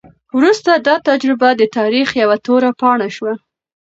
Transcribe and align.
وروسته 0.37 0.71
دا 0.87 0.95
تجربه 1.09 1.49
د 1.59 1.63
تاریخ 1.77 2.07
یوه 2.21 2.37
توره 2.45 2.71
پاڼه 2.79 3.09
شوه. 3.15 3.33